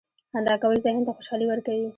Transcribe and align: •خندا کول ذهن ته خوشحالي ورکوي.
•خندا 0.31 0.55
کول 0.61 0.77
ذهن 0.85 0.99
ته 1.05 1.11
خوشحالي 1.17 1.45
ورکوي. 1.47 1.87